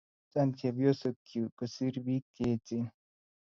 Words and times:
Chang 0.31 0.51
chepyosok 0.57 1.17
yuu 1.33 1.53
kosiir 1.57 1.95
biik 2.05 2.25
cheechen 2.35 2.85